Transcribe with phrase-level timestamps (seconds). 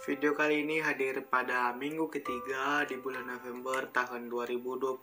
[0.00, 4.96] Video kali ini hadir pada minggu ketiga di bulan November tahun 2020.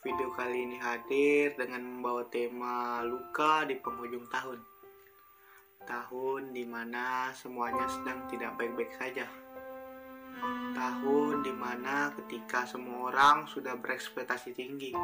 [0.00, 4.56] Video kali ini hadir dengan membawa tema luka di penghujung tahun.
[5.84, 9.28] Tahun di mana semuanya sedang tidak baik-baik saja.
[10.72, 14.96] Tahun di mana ketika semua orang sudah berekspektasi tinggi,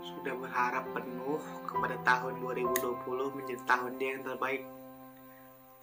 [0.00, 4.64] sudah berharap penuh kepada tahun 2020 menjadi tahun yang terbaik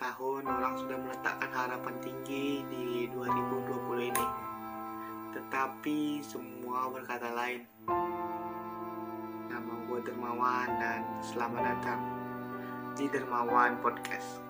[0.02, 4.28] tahun orang sudah meletakkan harapan tinggi di 2020 ini.
[5.38, 7.62] Tetapi semua berkata lain.
[9.46, 12.02] Nama gue Dermawan dan selamat datang
[12.98, 14.42] di Dermawan Podcast.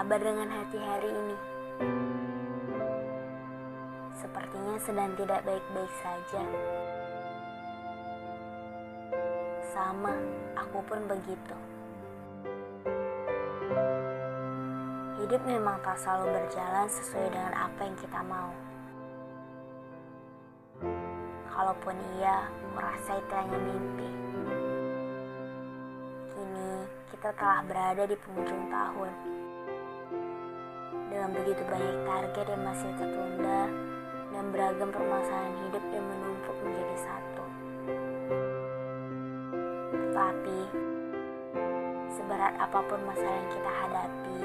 [0.00, 1.36] Kabar dengan hati hari ini?
[4.16, 6.40] Sepertinya sedang tidak baik-baik saja.
[9.76, 10.16] Sama,
[10.56, 11.56] aku pun begitu.
[15.20, 18.56] Hidup memang tak selalu berjalan sesuai dengan apa yang kita mau.
[21.52, 24.08] Kalaupun iya, merasa itu hanya mimpi.
[26.32, 29.40] Kini kita telah berada di penghujung tahun.
[31.20, 33.68] Dengan begitu banyak target yang masih tertunda
[34.32, 37.44] dan beragam permasalahan hidup yang menumpuk menjadi satu.
[40.00, 40.58] Tetapi,
[42.16, 44.38] seberat apa pun masalah yang kita hadapi,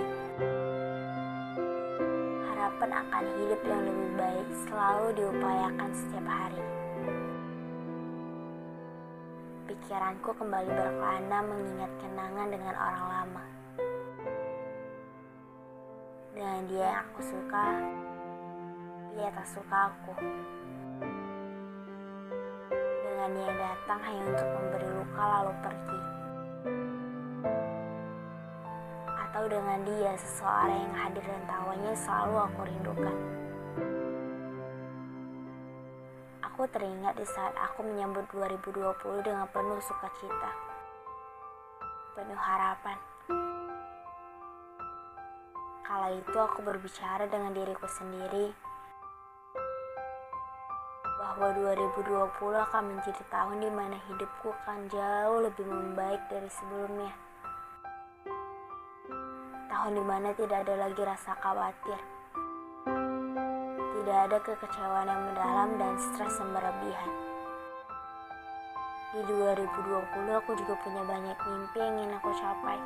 [2.43, 6.63] harapan akan hidup yang lebih baik selalu diupayakan setiap hari.
[9.71, 13.43] Pikiranku kembali berkelana mengingat kenangan dengan orang lama.
[16.35, 17.65] Dengan dia yang aku suka,
[19.15, 20.13] dia tak suka aku.
[23.07, 25.99] Dengan dia yang datang hanya untuk memberi luka lalu pergi.
[29.07, 33.17] Atau dengan dia seseorang yang hadir dan tawanya selalu aku rindukan.
[36.51, 38.75] Aku teringat di saat aku menyambut 2020
[39.23, 40.51] dengan penuh sukacita.
[42.11, 42.99] Penuh harapan.
[45.85, 48.49] Kala itu aku berbicara dengan diriku sendiri
[51.21, 52.09] bahwa 2020
[52.41, 57.13] akan menjadi tahun di mana hidupku akan jauh lebih membaik dari sebelumnya.
[59.69, 62.15] Tahun di mana tidak ada lagi rasa khawatir
[64.05, 67.11] tidak ada kekecewaan yang mendalam dan stres yang berlebihan.
[69.17, 72.77] Di 2020 aku juga punya banyak mimpi yang ingin aku capai.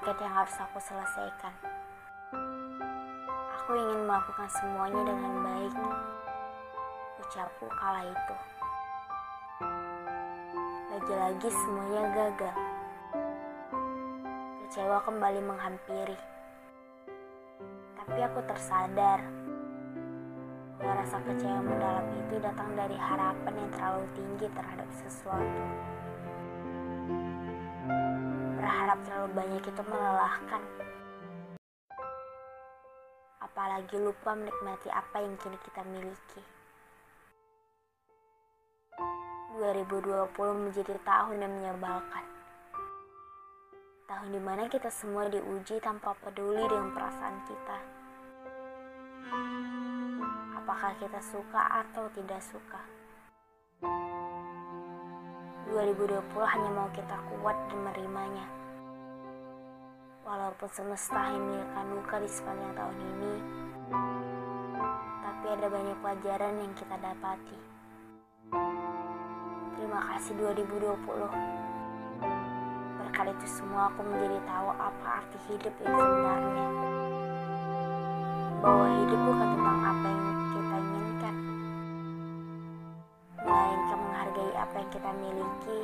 [0.00, 1.52] Target yang harus aku selesaikan.
[3.60, 5.74] Aku ingin melakukan semuanya dengan baik.
[7.20, 8.36] Ucapku kala itu.
[10.88, 12.56] Lagi-lagi semuanya gagal.
[14.64, 16.16] Kecewa kembali menghampiri
[18.00, 19.20] tapi aku tersadar
[20.80, 25.62] bahwa rasa kecewa mendalam itu datang dari harapan yang terlalu tinggi terhadap sesuatu.
[28.90, 30.62] Berharap terlalu banyak itu melelahkan.
[33.38, 36.42] Apalagi lupa menikmati apa yang kini kita miliki.
[39.62, 42.26] 2020 menjadi tahun yang menyebalkan
[44.10, 47.78] tahun di mana kita semua diuji tanpa peduli dengan perasaan kita.
[50.58, 52.82] Apakah kita suka atau tidak suka?
[55.78, 58.50] 2020 hanya mau kita kuat dan menerimanya.
[60.30, 63.34] Walaupun semesta menyiapkan luka di sepanjang tahun ini,
[65.26, 67.58] tapi ada banyak pelajaran yang kita dapati.
[69.74, 70.86] Terima kasih 2020
[73.02, 76.66] berkat itu semua aku menjadi tahu apa arti hidup yang sebenarnya.
[78.62, 81.34] Bahwa hidup bukan tentang apa yang kita inginkan,
[83.34, 85.80] melainkan menghargai apa yang kita miliki,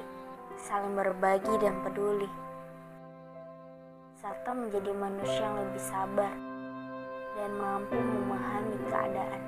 [0.55, 2.31] saling berbagi dan peduli,
[4.47, 6.31] serta menjadi manusia yang lebih sabar
[7.35, 9.43] dan mampu memahami keadaan.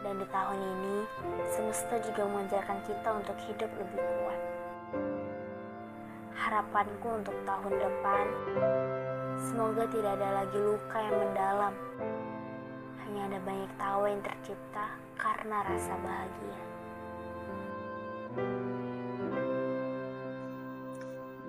[0.00, 0.96] Dan di tahun ini,
[1.52, 4.40] semesta juga mengajarkan kita untuk hidup lebih kuat
[6.32, 8.24] harapanku untuk tahun depan,
[9.36, 11.74] semoga tidak ada lagi luka yang mendalam.
[13.04, 16.58] Hanya ada banyak tawa yang tercipta karena rasa bahagia.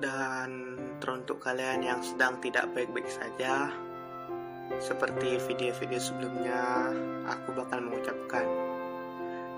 [0.04, 0.71] Dan
[1.02, 3.74] Teruntuk kalian yang sedang tidak baik-baik saja,
[4.78, 6.94] seperti video-video sebelumnya,
[7.26, 8.46] aku bakal mengucapkan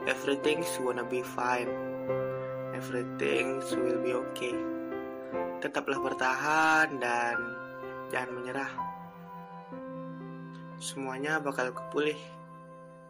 [0.04, 1.72] Everything's gonna be fine.
[2.76, 4.52] Everything will be okay.
[5.64, 7.40] Tetaplah bertahan dan
[8.12, 8.72] jangan menyerah.
[10.84, 12.20] Semuanya bakal kepulih.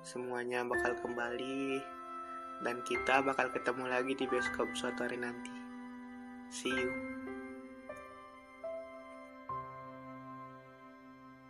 [0.06, 1.82] Semuanya bakal kembali
[2.62, 5.50] dan kita bakal ketemu lagi di bioskop suatu hari nanti.
[6.54, 7.13] See you.